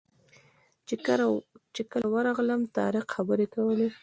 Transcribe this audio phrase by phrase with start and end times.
[1.75, 3.87] چې کله ورغلم طارق خبرې کولې.